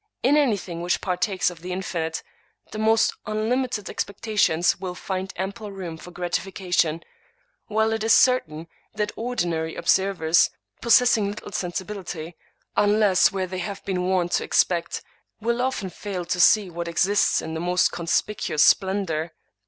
In 0.23 0.35
anything 0.35 0.81
which 0.81 0.99
partakes 0.99 1.51
of 1.51 1.61
the 1.61 1.71
infinite, 1.71 2.23
the 2.71 2.79
most 2.79 3.13
unlimited 3.27 3.87
expectations 3.87 4.79
will 4.79 4.95
find 4.95 5.31
ample 5.35 5.71
room 5.71 5.95
for 5.95 6.09
gratification; 6.09 7.03
while 7.67 7.93
it 7.93 8.03
is 8.03 8.11
certain 8.11 8.67
that 8.95 9.11
ordinary 9.15 9.75
observers, 9.75 10.49
possessing 10.81 11.27
little 11.27 11.51
sensibility, 11.51 12.35
unless 12.75 13.27
III 13.27 13.27
English 13.27 13.27
Mystery 13.27 13.27
Stories 13.27 13.33
where 13.33 13.47
they 13.47 13.59
have 13.59 13.85
been 13.85 14.03
warned 14.07 14.31
to 14.31 14.43
expect, 14.43 15.03
will 15.39 15.61
often 15.61 15.89
fail 15.91 16.25
to 16.25 16.39
see 16.39 16.67
what 16.71 16.87
exists 16.87 17.39
in 17.39 17.53
the 17.53 17.59
most 17.59 17.91
conspicuous 17.91 18.63
splendor. 18.63 19.31